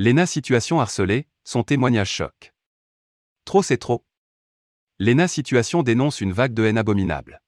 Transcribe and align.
Léna 0.00 0.26
situation 0.26 0.78
harcelée, 0.78 1.26
son 1.42 1.64
témoignage 1.64 2.12
choc. 2.12 2.54
Trop 3.44 3.64
c'est 3.64 3.78
trop. 3.78 4.06
Léna 5.00 5.26
situation 5.26 5.82
dénonce 5.82 6.20
une 6.20 6.32
vague 6.32 6.54
de 6.54 6.64
haine 6.64 6.78
abominable. 6.78 7.42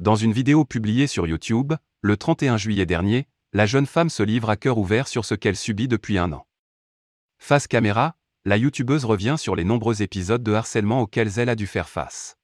Dans 0.00 0.16
une 0.16 0.32
vidéo 0.32 0.64
publiée 0.64 1.06
sur 1.06 1.24
YouTube, 1.24 1.74
le 2.00 2.16
31 2.16 2.56
juillet 2.56 2.84
dernier, 2.84 3.28
la 3.52 3.66
jeune 3.66 3.86
femme 3.86 4.10
se 4.10 4.24
livre 4.24 4.50
à 4.50 4.56
cœur 4.56 4.76
ouvert 4.76 5.06
sur 5.06 5.24
ce 5.24 5.36
qu'elle 5.36 5.54
subit 5.54 5.86
depuis 5.86 6.18
un 6.18 6.32
an. 6.32 6.48
Face 7.38 7.68
caméra, 7.68 8.16
la 8.44 8.56
youtubeuse 8.56 9.04
revient 9.04 9.36
sur 9.38 9.54
les 9.54 9.62
nombreux 9.62 10.02
épisodes 10.02 10.42
de 10.42 10.52
harcèlement 10.54 11.00
auxquels 11.00 11.38
elle 11.38 11.48
a 11.48 11.54
dû 11.54 11.68
faire 11.68 11.88
face. 11.88 12.38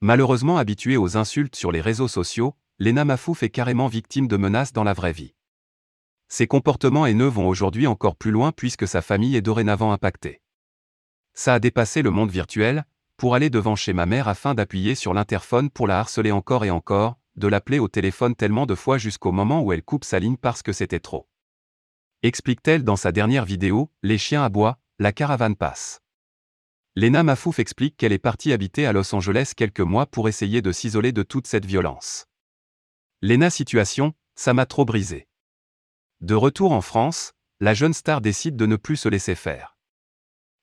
Malheureusement 0.00 0.56
habituée 0.56 0.96
aux 0.96 1.18
insultes 1.18 1.54
sur 1.54 1.70
les 1.70 1.82
réseaux 1.82 2.08
sociaux, 2.08 2.54
Lena 2.78 3.04
Mafouf 3.04 3.42
est 3.42 3.50
carrément 3.50 3.88
victime 3.88 4.26
de 4.26 4.38
menaces 4.38 4.72
dans 4.72 4.84
la 4.84 4.94
vraie 4.94 5.12
vie. 5.12 5.34
Ses 6.32 6.46
comportements 6.46 7.04
haineux 7.04 7.26
vont 7.26 7.46
aujourd'hui 7.46 7.86
encore 7.86 8.16
plus 8.16 8.30
loin 8.30 8.52
puisque 8.52 8.88
sa 8.88 9.02
famille 9.02 9.36
est 9.36 9.42
dorénavant 9.42 9.92
impactée. 9.92 10.40
Ça 11.34 11.52
a 11.52 11.58
dépassé 11.58 12.00
le 12.00 12.08
monde 12.10 12.30
virtuel, 12.30 12.86
pour 13.18 13.34
aller 13.34 13.50
devant 13.50 13.76
chez 13.76 13.92
ma 13.92 14.06
mère 14.06 14.28
afin 14.28 14.54
d'appuyer 14.54 14.94
sur 14.94 15.12
l'interphone 15.12 15.68
pour 15.68 15.86
la 15.86 16.00
harceler 16.00 16.32
encore 16.32 16.64
et 16.64 16.70
encore, 16.70 17.18
de 17.36 17.48
l'appeler 17.48 17.78
au 17.78 17.88
téléphone 17.88 18.34
tellement 18.34 18.64
de 18.64 18.74
fois 18.74 18.96
jusqu'au 18.96 19.30
moment 19.30 19.60
où 19.60 19.74
elle 19.74 19.82
coupe 19.82 20.04
sa 20.04 20.20
ligne 20.20 20.38
parce 20.38 20.62
que 20.62 20.72
c'était 20.72 21.00
trop. 21.00 21.28
Explique-t-elle 22.22 22.82
dans 22.82 22.96
sa 22.96 23.12
dernière 23.12 23.44
vidéo, 23.44 23.90
Les 24.02 24.16
chiens 24.16 24.42
aboient, 24.42 24.78
la 24.98 25.12
caravane 25.12 25.54
passe. 25.54 26.00
Lena 26.96 27.22
Mafouf 27.22 27.58
explique 27.58 27.98
qu'elle 27.98 28.12
est 28.12 28.16
partie 28.16 28.54
habiter 28.54 28.86
à 28.86 28.94
Los 28.94 29.14
Angeles 29.14 29.52
quelques 29.54 29.80
mois 29.80 30.06
pour 30.06 30.30
essayer 30.30 30.62
de 30.62 30.72
s'isoler 30.72 31.12
de 31.12 31.24
toute 31.24 31.46
cette 31.46 31.66
violence. 31.66 32.24
Lena 33.20 33.50
situation, 33.50 34.14
ça 34.34 34.54
m'a 34.54 34.64
trop 34.64 34.86
brisé. 34.86 35.28
De 36.22 36.36
retour 36.36 36.70
en 36.70 36.82
France, 36.82 37.32
la 37.58 37.74
jeune 37.74 37.92
star 37.92 38.20
décide 38.20 38.54
de 38.54 38.64
ne 38.64 38.76
plus 38.76 38.96
se 38.96 39.08
laisser 39.08 39.34
faire. 39.34 39.76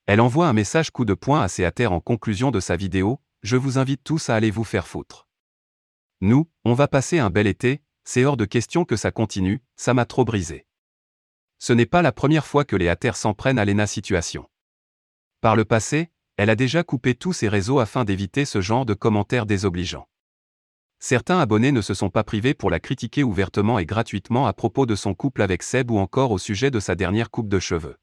Elle 0.05 0.21
envoie 0.21 0.47
un 0.47 0.53
message 0.53 0.89
coup 0.89 1.03
de 1.03 1.13
poing 1.13 1.41
à 1.41 1.49
ses 1.49 1.65
haters 1.65 1.91
en 1.91 1.99
conclusion 1.99 2.49
de 2.49 2.61
sa 2.61 2.77
vidéo, 2.77 3.19
je 3.43 3.57
vous 3.57 3.77
invite 3.77 4.01
tous 4.01 4.29
à 4.29 4.35
aller 4.35 4.51
vous 4.51 4.63
faire 4.63 4.87
foutre. 4.87 5.27
Nous, 6.21 6.49
on 6.63 6.73
va 6.73 6.87
passer 6.87 7.19
un 7.19 7.29
bel 7.29 7.45
été, 7.45 7.81
c'est 8.05 8.23
hors 8.23 8.37
de 8.37 8.45
question 8.45 8.85
que 8.85 8.95
ça 8.95 9.11
continue, 9.11 9.61
ça 9.75 9.93
m'a 9.93 10.05
trop 10.05 10.23
brisé. 10.23 10.65
Ce 11.57 11.73
n'est 11.73 11.85
pas 11.85 12.01
la 12.01 12.13
première 12.13 12.45
fois 12.45 12.63
que 12.63 12.77
les 12.77 12.87
haters 12.87 13.17
s'en 13.17 13.33
prennent 13.33 13.59
à 13.59 13.65
Lena 13.65 13.85
situation. 13.85 14.49
Par 15.41 15.57
le 15.57 15.65
passé, 15.65 16.09
elle 16.37 16.49
a 16.49 16.55
déjà 16.55 16.85
coupé 16.85 17.15
tous 17.15 17.33
ses 17.33 17.49
réseaux 17.49 17.79
afin 17.79 18.05
d'éviter 18.05 18.45
ce 18.45 18.61
genre 18.61 18.85
de 18.85 18.93
commentaires 18.93 19.45
désobligeants. 19.45 20.07
Certains 21.01 21.39
abonnés 21.39 21.71
ne 21.71 21.81
se 21.81 21.93
sont 21.93 22.09
pas 22.09 22.25
privés 22.25 22.53
pour 22.53 22.69
la 22.69 22.81
critiquer 22.81 23.23
ouvertement 23.23 23.79
et 23.79 23.85
gratuitement 23.85 24.47
à 24.47 24.53
propos 24.53 24.85
de 24.85 24.95
son 24.95 25.13
couple 25.13 25.41
avec 25.41 25.63
Seb 25.63 25.91
ou 25.91 25.97
encore 25.97 26.31
au 26.31 26.37
sujet 26.37 26.71
de 26.71 26.81
sa 26.81 26.95
dernière 26.95 27.31
coupe 27.31 27.47
de 27.47 27.59
cheveux. 27.59 27.95